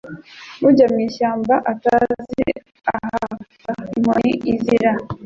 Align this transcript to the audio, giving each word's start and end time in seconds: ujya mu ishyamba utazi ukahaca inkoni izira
ujya 0.67 0.85
mu 0.93 0.99
ishyamba 1.07 1.55
utazi 1.71 2.43
ukahaca 2.69 3.73
inkoni 3.95 4.31
izira 4.53 4.91